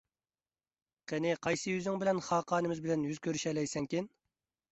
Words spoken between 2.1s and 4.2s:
خاقانىمىز بىلەن يۈز كۆرۈشەلەيسەنكىن!